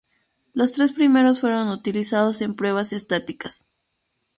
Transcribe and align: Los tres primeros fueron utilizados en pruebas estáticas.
Los 0.55 0.71
tres 0.71 0.93
primeros 0.93 1.41
fueron 1.41 1.67
utilizados 1.69 2.41
en 2.41 2.55
pruebas 2.55 2.91
estáticas. 2.91 3.67